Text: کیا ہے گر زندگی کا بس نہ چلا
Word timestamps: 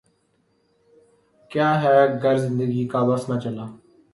کیا 1.51 1.69
ہے 1.81 1.97
گر 2.23 2.35
زندگی 2.45 2.83
کا 2.91 3.01
بس 3.07 3.23
نہ 3.29 3.39
چلا 3.43 3.65